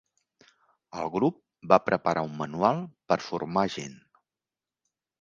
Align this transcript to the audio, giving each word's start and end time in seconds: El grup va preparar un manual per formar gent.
El 1.01 1.11
grup 1.17 1.37
va 1.73 1.79
preparar 1.91 2.25
un 2.31 2.35
manual 2.41 2.83
per 3.13 3.21
formar 3.29 3.71
gent. 3.79 3.99